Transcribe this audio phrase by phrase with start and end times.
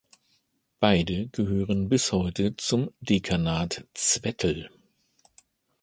[0.79, 4.67] Beide gehören bis heute zum Dekanat Zwettl.